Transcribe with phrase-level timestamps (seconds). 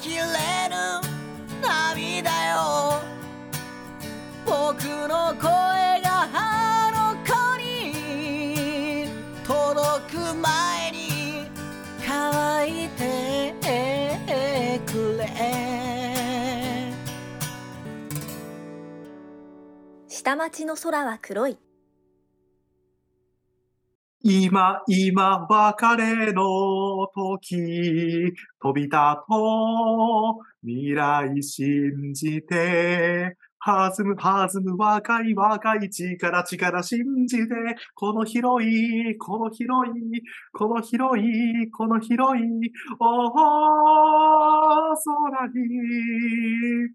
[0.00, 0.22] きれ
[0.68, 1.00] ぬ
[1.62, 3.00] 涙よ
[4.44, 9.08] 僕の声があの子に
[9.46, 11.46] 届く前に
[12.06, 13.54] 乾いて
[14.86, 15.24] くれ
[20.08, 21.63] 下町の空は黒い。
[24.26, 28.96] 今、今、別れの時、飛び立
[29.28, 37.54] とう、未来信じて、弾む、弾む、若い、若い力、力信じて、
[37.94, 39.94] この広い、この広い、
[40.54, 42.46] この広い、この広い、
[42.98, 43.32] おー、
[45.04, 46.94] 空に。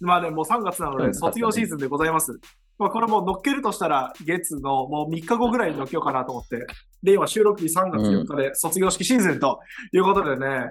[0.00, 2.38] まあね、もう3月なので、うん卒業シーズンでございます。
[2.80, 6.66] まあ、これもう乗っけるとしたら、月のもう3日後ぐらいに乗っけようかなと思って。
[7.02, 9.60] で、今収録日3月4日で卒業式シーズンと
[9.92, 10.64] いうことでね。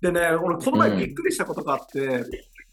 [0.00, 2.24] でね、俺この前びっくりしたことがあって、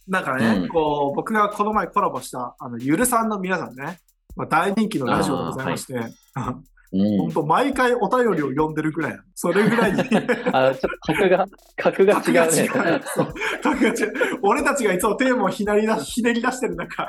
[0.08, 4.00] なんかね、うんこう、僕がこの前コラボした、あの、ゆるさんの皆さんね、
[4.36, 6.14] まあ、大人気のラジオでございまして、うん
[6.92, 7.32] 本。
[7.32, 9.24] 当毎回お便りを読んでるぐらいなの。
[9.42, 10.00] それぐらいに。
[10.06, 12.68] あ、ちょっと格が、格が違うね。
[13.64, 14.14] 格が違う。
[14.44, 17.08] 俺たちがいつもテーマをひねり出ひねり出してる中、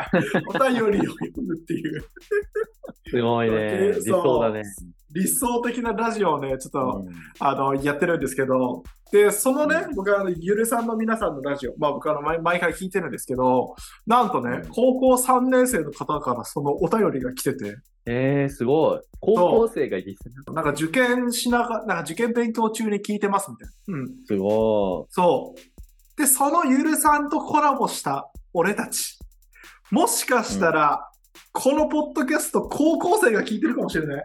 [0.48, 2.02] お便りを読むっていう。
[3.10, 3.92] すごいね。
[3.96, 4.62] 理想だね。
[5.10, 19.00] 理想的なラジオをね、ちょっと、うんあの、やってるんですけど、で、そのね、僕はゆるさんの皆さんのラジオ、まあ僕は毎毎回聞いてるんですけど、なんとねうん、高校3年生の方からそのお便りが来てて、えー、すごい。
[19.20, 20.34] 高校生がいいですね。
[20.52, 23.98] なんか受験しながら、なんか受験勉強中に聞いてますみたいな。
[23.98, 24.26] うん。
[24.26, 26.20] すごそう。
[26.20, 29.18] で、そのゆるさんとコラボした俺たち。
[29.90, 31.08] もしかしたら、
[31.52, 34.24] このポッドキャスト高校生が聞いてるかもしれない。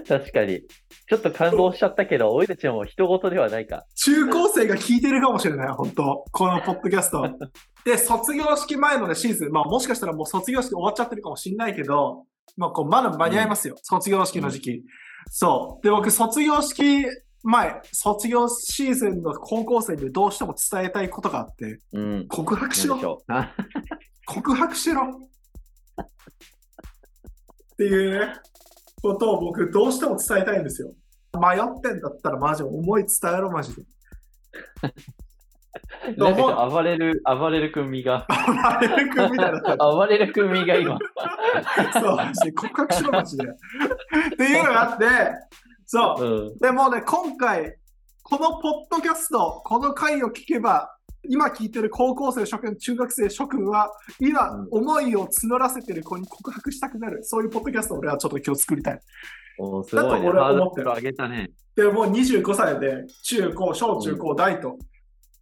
[0.00, 0.04] い。
[0.06, 0.62] 確かに。
[1.08, 3.84] ちょっと感動しちゃったけど、俺たちはもう人事ではないか。
[3.96, 7.28] 中高生が聞いてるかもしれない、本当このポッドキャスト。
[7.84, 12.24] で、卒業式前のね、シーズン、まあもしかしたらもう卒業式終わっちゃってるかもしれないけど、
[12.56, 13.76] まあこう、まだ間に合いますよ。
[13.82, 14.84] 卒業式の時期。
[15.30, 15.84] そう。
[15.84, 17.04] で、僕、卒業式
[17.42, 22.28] 前、卒業シーズンの高校生にどうしても伝えたいことがあって、うん。
[22.28, 22.98] 告白しろ
[24.26, 25.28] 告白しろ
[27.72, 28.34] っていうね、
[29.02, 30.94] ことを僕どうしても伝えたいんですよ。
[31.34, 33.82] 迷ってんだったらマジ思い伝えろ、マジで。
[36.16, 38.26] なんか暴れる、暴れる君身が。
[38.28, 39.76] あれくんみたいだった。
[39.76, 40.98] 暴れる君身が今。
[41.92, 42.18] そう、
[42.54, 43.44] 告白しろ、マジで。
[44.12, 45.04] っていうのがあって、
[45.86, 46.54] そうう。
[46.54, 46.58] ん。
[46.58, 47.76] でもね、今回、
[48.22, 50.96] このポッドキャスト、この回を聞けば、
[51.28, 57.22] 今聞いてる高校生諸君、中学生諸君は、今うん、思いを募らせてる子に告白したくなる。
[57.24, 59.00] そういうポッドキャストを俺はちょっと今日作りたい。
[59.58, 60.10] おーすごいね。
[60.10, 61.50] だと俺は思ってるげたね。
[61.76, 64.78] で、もう25歳で、中高、小中高、大と、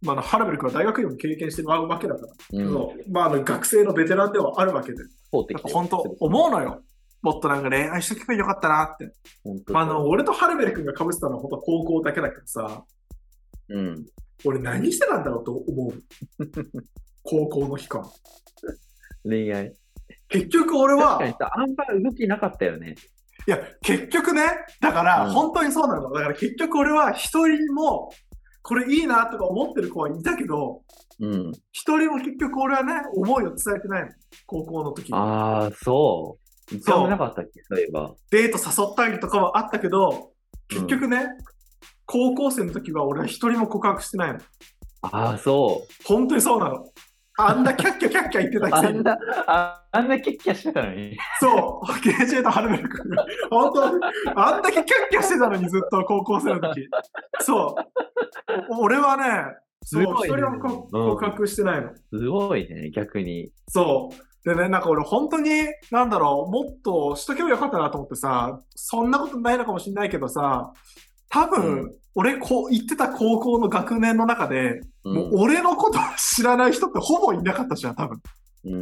[0.01, 3.11] まああの、ハラベル君は大学院も経験してるわけだから、うん。
[3.11, 4.99] まあ、あの学生のベテランではあるわけで、
[5.31, 6.81] 本当、思うのよ。
[7.21, 9.11] もっとなんか恋愛しとけばよかったなって。
[9.73, 12.83] あ、あの、俺とハルベル君が被ってたのは本当高校だけだけどさ、
[13.69, 14.05] うん。
[14.43, 15.93] 俺何してたんだろうと思う。
[17.23, 18.03] 高校の期間。
[19.23, 19.73] 恋愛。
[20.29, 22.95] 結局俺は確か、にさ、あんま動きなかったよね。
[23.47, 24.43] いや、結局ね、
[24.79, 26.11] だから、うん本当にそうなの。
[26.11, 28.11] だから結局俺は一人も、
[28.63, 30.81] これいいなとか思ってる子はいたけど、
[31.19, 31.51] うん。
[31.71, 34.09] 一人も結局俺はね、思いを伝えてないの。
[34.45, 35.17] 高校の時に。
[35.17, 36.40] ああ、そう。
[36.71, 38.13] 一回もなかったっけ、そういえば。
[38.31, 40.31] デート誘ったりとかはあったけど、
[40.69, 41.27] 結局ね、
[42.05, 44.39] 高校生の時は俺は一人も告白してないの。
[45.03, 46.03] ああ、そう。
[46.05, 46.85] 本当にそうなの。
[47.37, 49.03] あんなキャッキャキャッキャ言ってたくせにあん。
[49.03, 49.17] な、
[49.47, 51.17] ああんなキャッキャしてたのに。
[51.39, 53.25] そう、KJ とハルベル君が。
[53.49, 53.83] 本当
[54.39, 56.87] あんだけキャッキャしてたのにずっと高校生の時。
[57.39, 58.75] そう。
[58.79, 59.23] 俺はね、
[59.83, 61.89] そう、すごいね一人も告白してないの。
[61.95, 63.51] すごいね、逆に。
[63.67, 64.30] そう。
[64.43, 65.49] でね、なんか俺本当に、
[65.91, 70.73] なんだろう、もっとしとけばよかったなと思ってさ、そんなことないのかもしれないけどさ、
[71.29, 78.21] 多分、う俺こう、行ってた高校の学年の中で、うんもう俺のことを知らない人ってほぼいなかったじゃん、多分。
[78.65, 78.77] うんう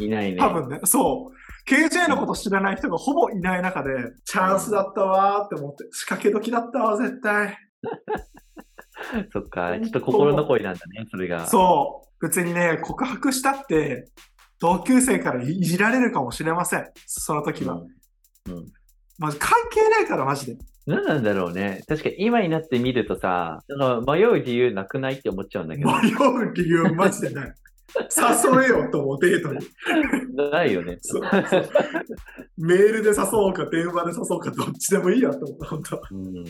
[0.00, 0.38] ん、いないね。
[0.38, 1.70] 多分ね、そう。
[1.70, 3.90] KJ のこと知らない人がほぼいない中で、
[4.24, 7.58] チャンスだったわーって思って、仕掛け時だったわ、絶対。
[9.32, 11.46] そっか、ちょっと心残りなんだね、それが。
[11.46, 12.26] そう。
[12.26, 14.08] 別にね、告白したって、
[14.60, 16.86] 同級生からいじられるかもしれません。
[17.06, 17.82] その時は。
[18.46, 18.52] うん。
[18.52, 18.66] うん。
[19.18, 20.56] まず関係ないから、マジで。
[20.86, 21.82] 何なんだろうね。
[21.86, 23.62] 確かに今になってみるとさ、
[24.06, 25.90] 迷う理由なくないって思っちゃうんだけど。
[25.90, 26.10] 迷
[26.48, 27.54] う理由マジでない。
[28.12, 30.50] 誘えよと思う、デートに。
[30.50, 30.98] ないよね。
[31.00, 31.68] そうそう
[32.58, 36.02] メールで誘おうか、電話で誘おうか、どっちでもいいやと思う、本当。
[36.10, 36.44] うん。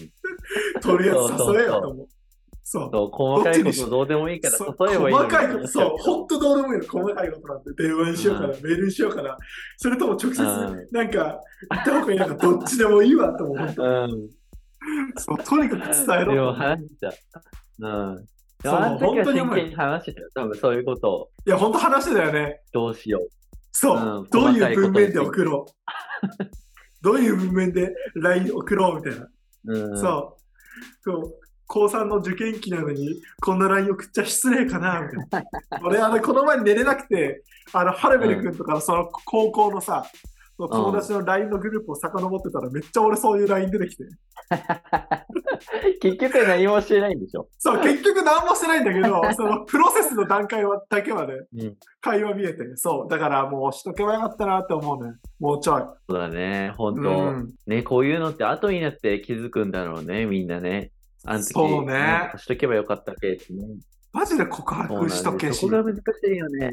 [0.80, 2.06] とりあえず誘えよと思う。
[2.06, 2.06] そう。
[2.06, 2.17] そう、細
[2.72, 6.86] かいこどっちにしとどうでもいいからそう例えばいいの細かいこと、そう、ほ 本当どうでもいいの。
[6.86, 9.36] 細かいことなんて、電話にしようかな、うメールにしようかな。
[9.76, 13.58] それとも直接、うんなんか、言った方がいいのか、どっちでもいいわと思う。
[13.58, 14.30] うん。
[15.16, 16.52] そう、とにかく伝えでも。
[16.52, 17.12] 話した。
[17.80, 18.26] うん。
[18.62, 20.28] でそう本当に真剣に話してたよ。
[20.34, 22.60] 多分そういうことをいや、本当話してたよね。
[22.72, 23.20] どうしよ
[23.70, 26.44] そう、うんどういう文面で送ろう。
[27.00, 29.28] どういう文面で LINE 送ろうみたいな。
[29.66, 29.90] う。
[29.90, 30.00] うん。
[30.00, 30.42] そう。
[31.02, 31.47] そう。
[31.68, 35.78] 高3の受験期なのに、こんな LINE 送っちゃ失礼かなみたいな。
[35.84, 40.04] 俺、あの、この前寝れなくて、あの、ハルベル君とかのその高校のさ、
[40.56, 44.04] その友達の LINE のグループを遡ってたら、めっちゃ俺そういう LINE 出てきて。
[46.00, 47.48] 結局何もしてないんでしょ。
[47.58, 51.76] そう、結局何もしてないんだけど、 そのプロセスの段階はだけはね、うん。
[52.00, 53.10] 会話見えて、そう。
[53.10, 55.14] だからもうしとけばよかったなって思うね。
[55.38, 55.82] もうちょい。
[56.08, 56.72] そうだね。
[56.76, 60.90] 本当、うんね、こういうのって後になって気づくんだろうね、みんなね。
[61.24, 63.78] あの時、そうねしとけばよかったけどね。
[64.12, 65.72] マジで告白しとけしそこ。
[65.72, 66.00] が難し
[66.32, 66.70] いよね。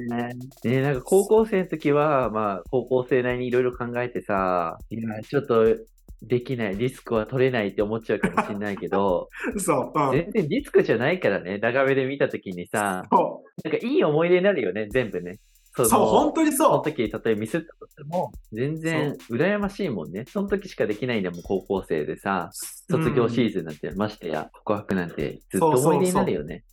[0.64, 5.76] ね、なんか高校生の時は、まあ、高校生なりにいろいろ考えてさ、いや、ちょっと
[6.22, 10.00] できない、リスクは取れないって思っちゃうかもしれないけど、 そう。
[10.00, 10.12] うん。
[10.12, 15.38] 全然リスクじゃないからね、長めで見た時にさ、そなんかいい思い出になるよね、全部ね。
[15.76, 20.26] そう、のそう、本当にそのそ時、例えばミスったとしても、全然羨ましいもんね。
[20.28, 22.50] その時しかできないんだもん、高校生でさ、
[22.90, 23.04] う。
[23.04, 26.64] 卒業シーーズンなんて、ましてや、告白なんて、ずっと思い出になるよね。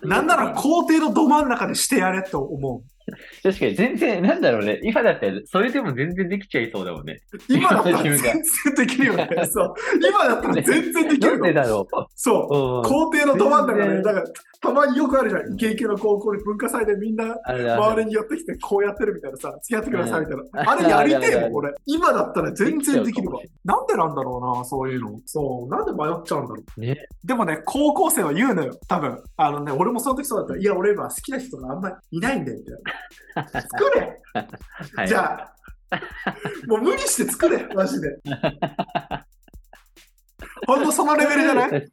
[0.00, 0.08] ズン。
[0.08, 2.82] なんなら校庭のど真ん中でしてやれって思
[3.42, 4.80] 確かに全然、なんだろうね。
[4.82, 7.20] 今だって、それでも全然できちゃいそうだもんね。
[7.32, 7.38] う。
[7.48, 9.28] 今だったら自全然できるよね。
[9.50, 9.74] そう。
[10.06, 11.44] 今だったら全然できるの。
[11.46, 12.56] でだろそう。
[12.56, 12.76] う。
[12.76, 12.82] うん。
[12.82, 14.26] 校庭のど真ん中で、全然だから、
[14.62, 15.54] たまによくあるじゃん。
[15.54, 20.42] イケイケの高校で文化祭でみんな周りに寄ってきてこうやってるみたいなさ、付き合ってくださいみたいな。
[20.62, 21.74] うんあれやりてえもん、俺。
[21.86, 23.40] 今だったら全然できるわ。
[23.64, 25.20] なんでなんだろうな、そういうの。
[25.26, 25.68] そう。
[25.68, 26.80] なんで迷っちゃうんだろう。
[26.80, 26.96] ね。
[27.24, 29.20] でもね、高校生は言うのよ、多分。
[29.36, 30.56] あのね、俺もその時そうだった。
[30.56, 32.91] いや、俺今好きな人があんまりいないんだよ、みたいな。
[33.34, 34.20] 作れ
[34.96, 35.08] はい。
[35.08, 35.48] じゃ
[35.90, 35.96] あ、
[36.66, 38.18] もう無理して作れ、マジで。
[40.66, 41.88] ほんとそのレベルじゃない？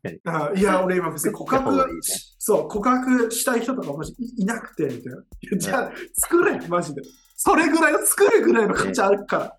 [0.59, 5.57] いや、俺今別に告白ねし、そう、告白したい人とかもしいいなくて、みたいな。
[5.57, 7.01] じゃあ、作れ、マジで。
[7.35, 9.57] それぐらいの作るぐらいの価値あるから。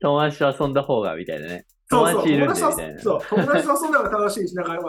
[0.00, 1.66] 友達と遊んだ方が、みたいなね。
[1.90, 2.62] そうそう、友達。
[2.62, 4.80] とそう、友達と遊んだら楽しいし、だから、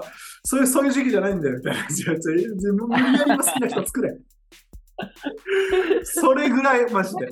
[0.46, 1.84] そういう、そういう時期じゃないんだよ、みたいな。
[1.90, 4.18] 自分無理やり今好きな人作れ。
[6.04, 7.30] それぐらい、マジで。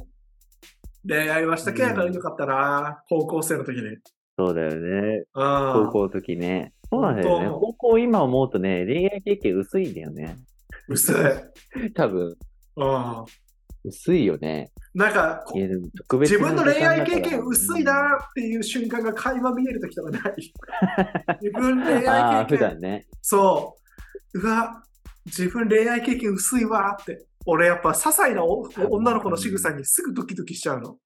[1.08, 3.98] 恋愛はしたけやからよかったな、高校生の時に。
[4.38, 5.24] そうだよね。
[5.34, 5.86] うん。
[5.86, 6.74] 高校の時ね。
[6.90, 7.50] そうなんだよね。
[7.50, 10.38] 高校今思うとね、恋愛経験薄いんだよね。
[10.88, 11.16] 薄い。
[11.94, 12.36] 多分、
[12.76, 13.26] うん。
[13.84, 14.72] 薄いよね。
[14.94, 20.54] なんか、自分の恋愛経験薄いなっていう瞬間が垣間見える時とかない？
[21.42, 22.58] 自分恋ああ、愛経験。
[22.60, 23.08] 普段ね。
[23.22, 23.76] そ
[24.34, 24.40] う。
[24.40, 24.84] うわ、
[25.26, 27.26] 自分恋愛経験薄いわって。
[27.46, 30.98] 俺やっぱ些細なお女の子の仕草にすぐドキドキしちゃうの。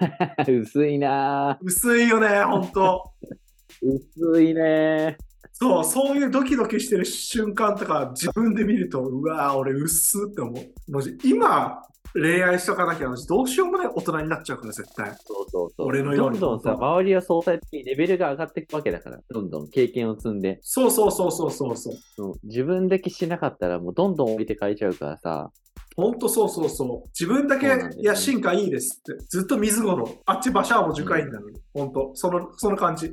[0.48, 3.04] 薄いな薄いよね、ほんと。
[3.22, 3.34] ぁ
[4.22, 5.16] 薄いね
[5.52, 10.90] そう、そういうドキドキしてる瞬間とか自分で見ると、うわ俺薄って思う。
[10.90, 11.80] マジ今、
[12.14, 15.10] 恋愛しとかなきゃ、どうしようもない大人になっちゃうから、絶対。
[15.24, 15.86] そうそうそう。
[15.88, 20.58] 俺のようにどんどんさ、周りは相対的にレベルが上がっていくわけだから、どんどん経験を積んで。
[20.62, 21.94] そうそうそうそうそうそう。
[22.16, 25.50] そう自分だけしなかったら、もうどんどん置いてかれちゃうからさ。
[25.96, 27.08] ほんとそうそうそう。
[27.08, 29.24] 自分だけ、ねいや、進化いいですって。
[29.28, 30.08] ずっと水五郎。
[30.26, 31.60] あっちバシャーも樹海員なのに。
[31.72, 32.10] ほんと。
[32.14, 33.12] その、その感じ。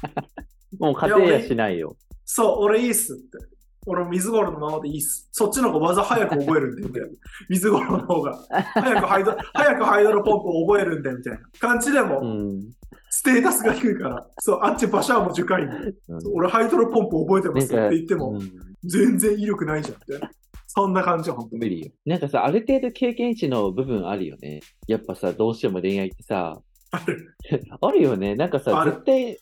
[0.78, 1.96] もう家庭やしないよ。
[2.24, 3.22] そう、俺いいっすって。
[3.86, 5.28] 俺も水五郎のままでいいっす。
[5.32, 7.08] そっちの方が技早く覚えるんで、みたいな。
[7.50, 8.38] 水五郎の方が。
[8.48, 12.72] 早くハイド、早くハイドロポンプを覚えるんで、みたいな感じでも、うん。
[13.10, 14.26] ステータスが低いから。
[14.38, 15.68] そう、あっちバシャーも樹海員。
[15.68, 18.52] うん俺ハイドロポンプ覚えてますって言っても、うん
[18.84, 20.30] 全然威力ないじゃん、みたいな。
[20.72, 21.90] そんな感じ、ほんと無理よ。
[22.06, 24.60] なんかさ、ある程度経験値の部分あるよね。
[24.86, 26.62] やっぱさ、どうしても恋愛ってさ、
[26.92, 27.36] ある。
[27.80, 28.36] あるよね。
[28.36, 29.36] なんかあさ、る絶対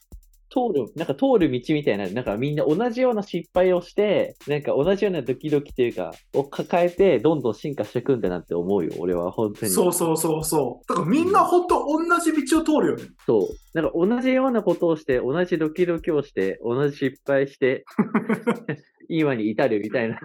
[0.50, 8.92] 通る、なんか通る道みたいな、なんかみんな同じような失敗をして、なんか同じようなドキドキというか、を抱えて、どんどん進化していくんだなって思うよ。
[8.98, 9.72] 俺は本当に。
[9.72, 10.88] そうそうそうそう。
[10.88, 13.04] だからみんなほんと同じ道を通るよね。
[13.26, 13.48] そう。
[13.74, 17.84] なんか同じようなことをして、同じドキドキをして、同じ失敗して、
[19.08, 20.18] 今に至るみたいな。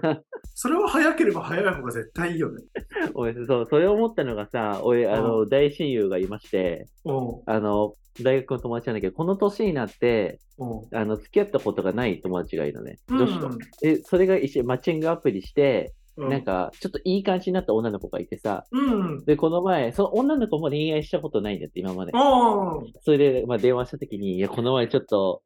[0.55, 2.61] それは早ければ早い方が絶対いいよね。
[3.15, 7.41] 俺、そう、それを思ったのがさ、俺、あの、大親友がいまして、うん。
[7.45, 10.12] あの、大学の友達なんだけど、この年になって、
[10.57, 10.97] うん。
[10.97, 12.99] あの、付き合ったことがない友達がいるのね。
[13.09, 13.47] 女子と。
[13.47, 19.25] うんで、それが一緒にマッチングアプリして、うんなんか、ちょっといい感じになった女の子がいてさ、うん。
[19.25, 22.11] で、この前、その女の子も恋愛したことないんだって、今まで。
[22.11, 22.93] うん。
[23.01, 25.41] それで、まあ、電話した時に、いや、この前ちょっと、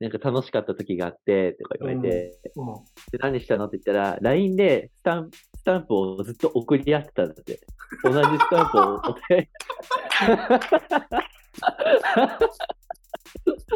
[0.00, 2.66] なんか楽しかった時があって、とか言われて、うん
[3.10, 7.60] で何したのって言ったら、LINE でスタンスタンプをずっと送り合ってたんだって。
[8.02, 9.48] 同じスタンプをお互い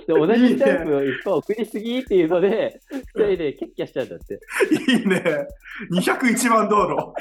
[0.07, 4.39] で同じスタンプをいっぱい送りすぎっていうので、二人でキャッキャしちゃうんだって。
[4.93, 5.23] いいね。
[5.93, 7.13] 201番道路。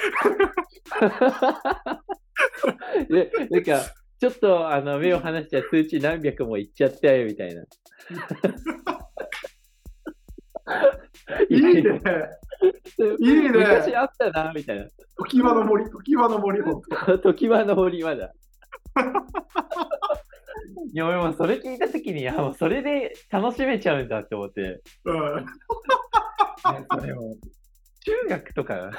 [3.13, 3.81] で、なんか、
[4.19, 7.63] ちょっとあの目を離しちゃ数値何百もいっちゃったよみたいな。
[11.49, 11.71] いいね。
[13.19, 14.85] いいね昔あったな、みたいな。
[15.17, 17.19] 時場の森、時場の森、ほんと。
[17.19, 18.33] 時はの森まだ。
[20.93, 24.81] いや、俺もそれ聞いたときに、いや、もうそれで楽しめちゃうんだって思って。
[25.05, 25.45] うん。
[26.91, 27.35] それも
[28.05, 28.91] 中学とか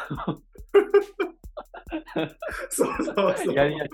[2.71, 3.55] そうそうそう。
[3.55, 3.85] やりや。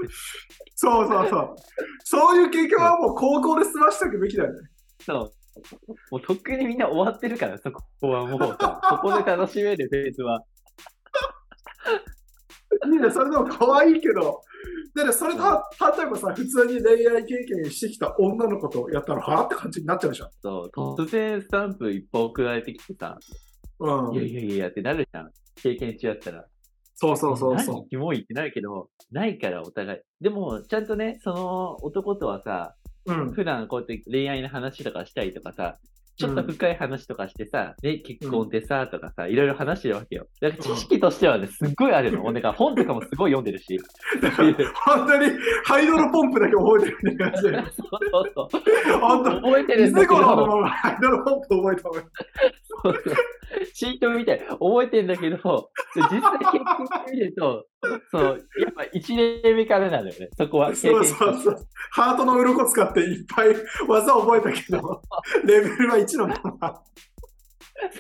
[0.75, 1.57] そうそうそう。
[2.05, 4.69] そういう経験はもう高校で済ましておくべきだよね。
[5.05, 5.33] そう。
[6.11, 10.43] もうとっくにみんな終わってるから、そこはもうさ、そこで楽しめるフェーズは。
[12.87, 14.41] いいね、それでも可愛いけど。
[14.95, 15.63] でね、それた、
[15.97, 20.31] 例えばさ、普通に恋愛経験してきた女の子とやったら、はぁって感じになっちゃうじゃん。
[20.43, 23.19] そう、突然スタンプいっぱい送られてきてさ、
[23.79, 25.31] うんいやいやいやってなるじゃん。
[25.57, 26.45] 経験中やったら。
[26.95, 30.01] そうそうそうそ何キモいってなるけど、ないからお互い。
[30.21, 32.77] でも、ちゃんとね、その男とはさ、
[33.07, 33.13] う。
[33.13, 33.33] うん。
[33.33, 35.79] 普段こうやって恋愛の話とかしたりとかさ、
[36.17, 40.27] ちょっと深い話とかしてさ、ね、結婚ってさ、とかさ、いろいろ話してるわけよ。
[40.41, 42.25] だから知識としてはね、すっごいあるの。
[42.25, 43.79] 俺が本とかもすごい読んでるし。
[44.85, 45.31] 本当に、
[45.65, 47.57] ハイドロポンプだけ覚えてるみたいな感じで。
[47.73, 48.59] そうそうそ
[48.97, 49.01] う。
[49.01, 51.89] 本当、覚えてるんだけ水頃のど、ままハイドロポンプ覚えた
[52.79, 53.05] 方がいい。
[53.05, 53.25] そうそう
[53.75, 54.41] チートみたい。
[54.41, 57.67] 覚えてんだけど、実際経験してみると、
[58.11, 60.29] そう、やっぱ1年目からなのよね。
[60.37, 61.67] そこは経そう験そうそう。
[61.91, 63.49] ハートの鱗使っていっぱい
[63.89, 65.03] 技覚えたけど、
[65.45, 66.83] レベルは1のまま。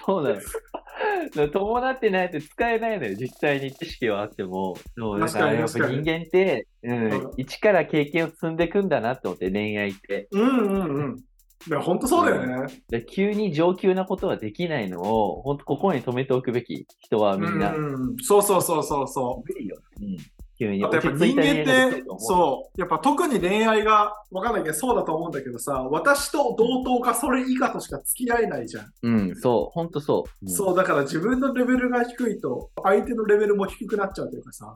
[0.06, 1.48] そうなの。
[1.48, 3.16] 伴ってないと使えないのよ。
[3.18, 4.76] 実際に知識はあっても。
[4.96, 10.28] そうだ確からやっぱ人間って、うんうん、一から経験を積んでいくんだなって思って、恋愛って。
[10.30, 11.24] うんうんうん。
[11.68, 12.82] いや、本当そうだよね。
[12.88, 17.74] で急に上級なことはできないのを、本当ここに止めておくべき人はみんな。
[17.74, 19.76] うんうん、そうそうそうそうそ無理よ。
[20.00, 20.16] うん。
[20.58, 28.84] 急にやっぱ人間って、そう、やっぱ特に恋愛がわかんないけど、そうだと思うんだけどさ、私と同等かそれ以下としか付き合えないじゃん。
[28.84, 28.90] う。
[29.02, 30.46] うん、そう、本当そう。
[30.46, 34.74] うんそう、だから自分のレベルが低いと、相手のレベルも低くなっちゃうというかさ、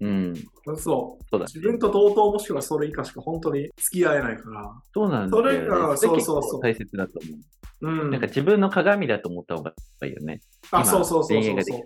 [0.00, 0.34] うん。
[0.76, 1.24] そう。
[1.30, 1.46] そうだ。
[1.46, 4.72] 自分と同等もしくはそれ以下しか本当に付き合えないから。
[4.92, 5.52] そうなんだよ、ね。
[5.52, 7.40] それがそうそうそう構大切だと思う。
[7.82, 8.10] うん。
[8.10, 9.72] なんか自分の鏡だと思った方が
[10.04, 10.40] いいよね。
[10.70, 11.76] あ、今そうそうそう恋そうそ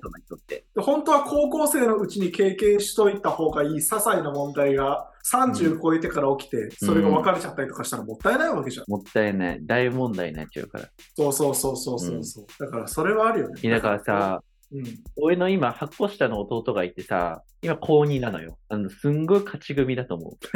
[0.80, 0.82] う。
[0.82, 8.84] 本当は高校生のうちに経験しといた方がいい些細な問題が30超えてから起きて、それが別れちゃったりとかしたらもったいないわけじゃん。
[8.88, 9.60] もったいない。
[9.62, 10.88] 大問題になっちゃうから。
[11.16, 13.70] そうそうそうそうそうそう、だからそれはあるよね。
[13.70, 14.84] だからさ、うん。
[15.16, 18.58] 俺の今、8個下の弟がいてさ、今高2なのよ。
[18.68, 20.38] あの、すんごい勝ち組だと思う。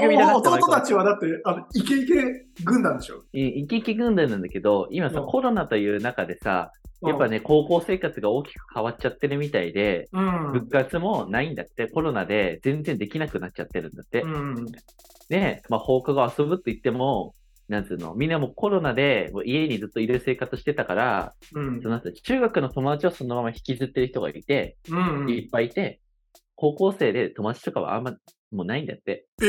[0.00, 3.22] 君の弟たちはだって、あの、イケイケ軍団でしょ？
[3.32, 6.70] イケイケ軍団なんだけど、今さ、うんコロナという中でさ、
[7.02, 10.52] やっぱね、高校生活が大きく変わっちゃってるみたいで、うん。
[10.52, 14.22] 部活もないんだって、コロナで全然できなくなっちゃってるんだって。
[14.22, 14.66] うん。
[15.28, 17.34] で、まあ、放課後遊ぶって言っても、
[17.68, 25.30] なんつうの、みんなもうコロナでもう家にずっといる生活してたから、うんその後中学の友達をそのまま引きずってる人がいて、うん。
[25.30, 26.00] いっぱいいて、
[26.54, 28.16] 高校生で友達とかはあんま
[28.52, 29.26] もうないんだって。
[29.42, 29.46] え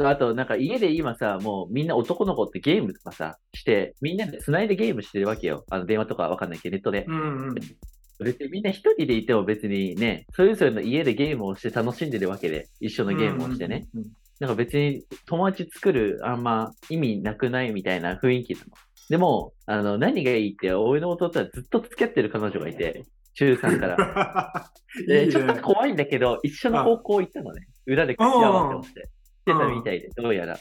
[0.00, 5.64] えあと、なんか家で今さ、もうみんな男の子ってゲームとかさ、して、みんなで繋いでゲームしてるわけよ。
[5.70, 7.04] あの電話とかわかんないけど、ネットで。
[7.06, 7.54] うん。
[8.24, 13.88] 別にみんな一人でいても別にね、それぞれの家でゲームをして楽しんでるわけで、一緒のゲームをしてね。
[13.94, 14.04] うん。
[14.40, 18.66] なんか別に友達作るあんま意味なくないみたいな雰囲気なの。
[19.10, 23.04] でも、あの、何がいいって、俺の弟はずっと付き合ってる彼女がいて、
[23.34, 24.70] 中3から。
[25.06, 27.66] いねちょっと怖いんだけど、一緒の高校行ったのね。
[27.86, 29.00] 裏で口合わせをして。
[29.00, 30.58] してたみたいで、どうやら。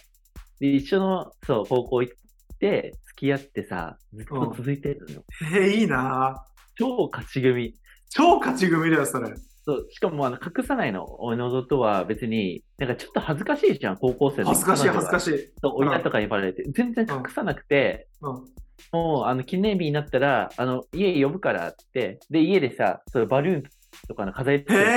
[0.59, 2.15] で、一緒の、そう、高校行っ
[2.59, 5.23] て、付き合ってさ、ずっと続いてるのよ。
[5.53, 6.43] えー、いいな
[6.75, 7.75] 超勝ち組。
[8.09, 9.29] 超勝ち組だよ、それ。
[9.63, 11.05] そう、しかもあの隠さないの。
[11.21, 14.49] 俺の弟は別に、なんかちょっと恥ずかしいじゃん、高校生の。
[14.49, 15.21] 恥ずかしい、恥ずかい。
[15.21, 15.53] しい。
[15.61, 16.63] そう親とかにバレて。
[16.71, 18.45] 全然隠さなくて、うん。
[18.91, 23.63] もう、あの、記念日になったら、あの、家呼ぶからって、で、家でさ、そバルーン
[24.07, 24.91] とかの飾り付へけする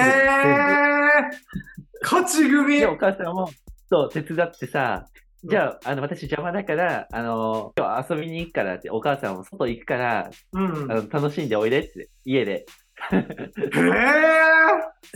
[0.45, 0.77] 全部え
[2.03, 3.51] 勝ち組で、お母さんも、
[3.89, 5.07] そう、手伝ってさ、
[5.45, 10.93] じゃあ、あの、私邪魔だから、あの、今日遊びに行くからって、お母さんも外行くから、うん。
[10.93, 12.65] あの楽しんでおいでって、家で。
[13.11, 13.23] へえ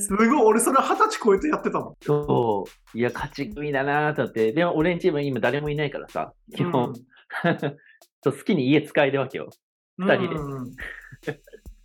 [0.00, 1.94] すごい、俺それ二十歳超えてやってたもん。
[2.02, 2.64] そ
[2.94, 2.98] う。
[2.98, 4.52] いや、勝ち組だなと思って。
[4.52, 6.94] でも、俺んチーム今誰もいないからさ、基本、
[8.24, 9.50] そう好きに家使えるわけよ。
[9.98, 10.72] うん、二人でうん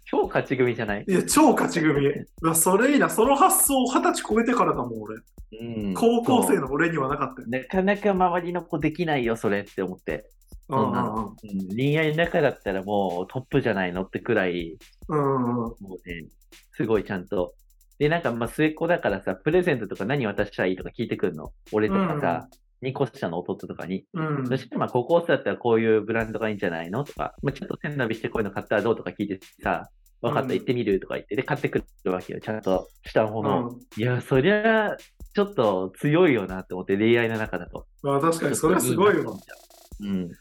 [0.06, 1.06] 超勝ち組じゃない？
[1.08, 2.12] いや、超勝ち組。
[2.54, 3.10] それいいな。
[3.10, 5.16] その発想二十歳超えてからだもん、俺。
[5.62, 5.94] うん。
[5.94, 7.48] 高校生の俺にはなかったよ。
[7.48, 10.30] なかなか周りの子できないよ、それって思って。
[10.72, 14.78] そんうんうん恋愛の中だったらもうトップじゃないのってくらい、
[15.10, 15.46] うんうん。
[15.56, 16.26] もうね、
[16.72, 17.54] すごいちゃんと。
[18.00, 21.52] で、なんかまあ末っ子だからさ、プレゼントとか何渡したらいいとか聞いてくるの？
[21.72, 22.48] 俺とかさ、
[22.82, 24.06] 2個下の弟とかに。
[24.14, 24.48] うん。
[24.48, 29.90] そしてまあ高校生だったらこういうブランドがいいんじゃないのとか、まあ、ちょっと背伸びしてこういうの買ったらどうとか聞いてさ、
[30.22, 32.40] 分かった、うん行ってみるとか言って、で、買ってくるわけよ。
[32.40, 33.70] ちゃんとしたものを。
[33.70, 34.96] うんいや、そりゃ、
[35.34, 37.88] ちょっと強いよなって思って、恋愛の中だと。
[38.04, 39.40] まあ確かにそれすごいよちょっとなと思。
[39.40, 39.54] っちゃ
[40.02, 40.32] ううん。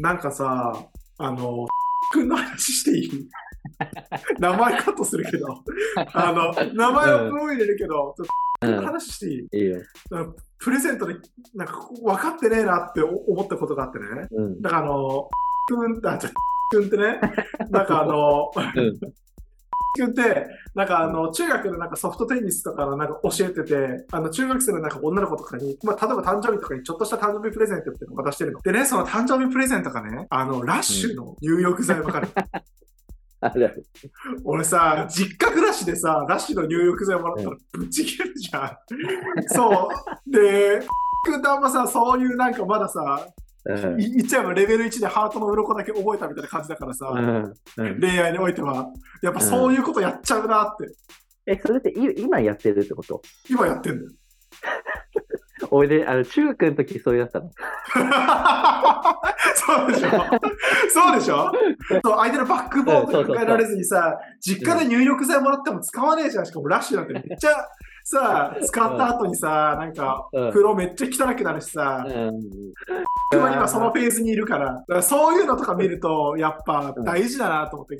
[0.00, 0.72] なんかさ、
[1.18, 1.66] あの、
[2.12, 3.28] くんの話していい？
[4.40, 5.62] 名前カットするけど、
[6.14, 9.64] あの、名前はプロ入れるけど、ちょっと話していい？
[9.64, 9.82] いいよ。
[10.58, 11.16] プレゼントで、
[11.54, 14.06] なんか分かってねえなって思ったことがあってね。
[14.30, 14.62] うん。
[14.62, 15.28] だからあの、
[15.68, 16.30] くん、あ、ちょ
[16.70, 17.20] くんってね、
[17.70, 18.98] なんかあの、うん。
[19.92, 28.60] くんって、なんかあの、中学のなんかソフトテニスとかのなんか教えてて、あの、中学生のなんか女の子とかに、まあ、例えば誕生日とかにちょっとした誕生日プレゼントっていうのを渡してるの。
[28.60, 32.28] でね、その誕生日プレゼントがね、あの、ラッシュの入浴剤わかる？
[33.42, 33.84] ある
[34.44, 38.76] 俺さ、実家暮らしでさ、ラッシュの入浴剤もらったらぶち切るじゃん。
[39.48, 39.88] そ
[40.26, 40.30] う。
[40.30, 40.82] で、
[41.24, 43.26] くんとあんまさ、そういうなんかまださ、
[43.66, 44.00] うん。
[44.00, 47.52] い言っちゃえばレベル1でハートの鱗だけ覚えたみたいな感じだからさ、うん。
[47.76, 48.00] うん。
[48.00, 48.88] 恋愛においては、
[49.22, 50.94] やっぱそういうことやっちゃうなって、
[51.46, 53.22] え、それってい今やってるってこと？
[53.48, 54.10] 今やってんだよ。
[55.70, 57.50] 俺で、あの、中学の時そうやったの。
[59.54, 60.08] そうでしょ
[60.90, 61.52] そうでしょ
[62.02, 66.46] そう相手のバックボーンとか考えられずにさ、実家で入浴剤もらっても使わねえじゃん。
[66.46, 67.50] しかもラッシュなんてめっちゃ
[68.10, 72.40] さ、使った後にさ、なんかうん風呂めっちゃ汚くなるしさ、うん。
[73.32, 77.96] 僕は今そのフェーズにいるから、だからそういうのとか見ると、やっぱ大事だなと思って、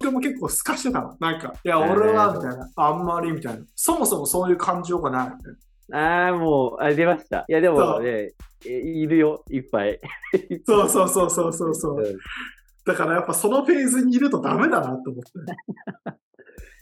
[0.00, 1.16] 僕も結構すかしてたの。
[1.20, 3.64] なんか、いや、俺は、みたいな、あんまり、みたいな。
[3.76, 5.94] そもそもそういう感情がない。
[5.94, 7.44] ああ、もう、あ、出ました。
[7.48, 8.32] いや、でもね、
[8.66, 10.00] えいるよ、いっぱい。
[10.66, 12.00] そうそうそうそうそうそうう。
[12.00, 12.16] ん
[12.84, 15.22] だからやっぱそのフェーズにいるとダメだなと思って。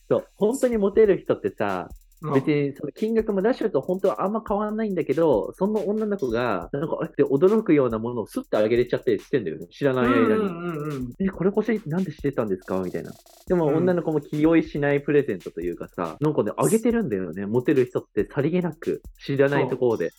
[0.08, 9.66] そう、本当にモテる人ってさ、うん別にその金額もラッシュと本当はあんま変わらないんだけど、その女の子が、なんか、あって驚くようなものをスッとあげれちゃってしてんだよね。
[9.68, 10.18] 知らない間に。
[10.18, 11.12] うんうんうんうん。
[11.18, 12.78] え、これ欲しい、なんでしてたんですか？
[12.80, 13.10] みたいな。
[13.48, 17.46] でもうん女の子も気負いしないプレゼントというかさ、なんかね、あげてるんだよね。
[17.46, 20.10] モテる人ってさりげなく、知らないところで。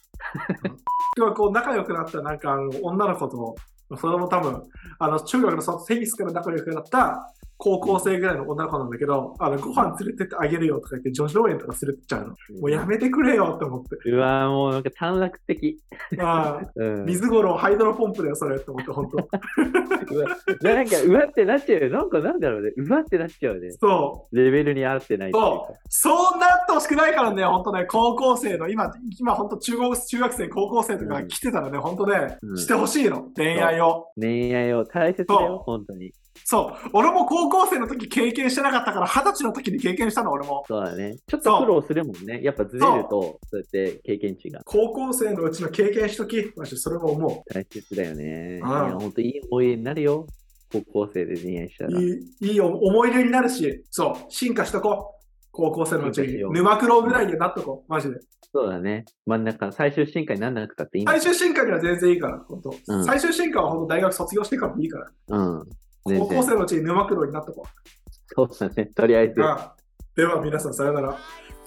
[1.17, 3.55] 僕はこう仲良くなったなんか女の子と、
[3.97, 4.63] それも多分、
[4.99, 12.27] あの中学のそのテニスから仲良くなった高校生ぐらいの女の子なんだけど、あのご飯連れてってあげるよとか言って、女子農園とか連れてっちゃうの。
[12.29, 14.09] もうやめてくれよって思って。
[14.09, 15.79] うわーもうなんか短絡的。
[16.19, 17.05] ああうん。
[17.05, 19.17] 水五郎ハイドロポンプだよ、それって思って、本当。
[20.11, 21.89] うわなんか、うわってなっちゃうよ。
[21.91, 22.71] なんかなんだろうね。
[22.75, 23.71] うわってなっちゃうね。
[23.73, 25.75] そレベルに合ってないそう。
[25.87, 34.07] そうなってほしくないからね、本当ね、高校生の、今、今本当中学中学生、高校生とか来てたらね、本当ね、うんしてほしいの、恋愛を。
[34.19, 36.11] 恋愛を大切だよ、本当に。
[36.43, 36.89] そう。
[36.93, 40.63] 俺も高校生の時経験してなかったから、二十歳の時に経験したの、俺も。
[40.67, 41.17] そうだね。
[41.27, 42.41] ちょっと苦労するもんね。
[42.43, 48.59] やっぱずれると、そうやって経験値が高校生のうちの経験しとき、マジそれも思大切だよね。
[48.63, 50.27] うん本当いい思い出になるよ。
[50.71, 51.91] 高校生で恋愛したう。
[51.91, 52.01] ら。
[52.01, 55.21] いい、いい思い出になるし、そう、進化しとこう。
[55.53, 58.15] 高校生のうちに沼九郎ぐらいになっとこう、マジで。
[58.53, 59.05] そうだね。
[59.25, 62.73] 真ん中、最終進化になんなくたっていい最終進化には全然いいから、本当。
[62.87, 65.11] うん最終進化は本当大学卒業してからもいいから。
[65.27, 65.69] うん。
[66.05, 66.43] 全高校然。
[66.43, 67.65] 生のうちに沼九郎になっとこ
[68.33, 68.85] そうだね。
[68.87, 69.43] とりあえずう。。
[69.43, 69.75] あ
[70.15, 71.17] では皆さん、さよなら。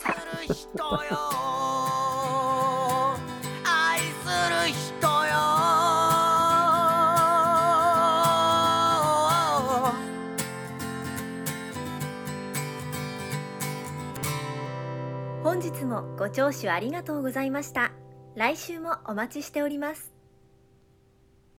[0.05, 0.15] 愛
[0.49, 1.19] する人よ
[3.65, 5.35] 愛する人よ
[15.43, 17.93] 本日もご聴取ありがとうございました
[18.35, 20.14] 来週もお待ちしております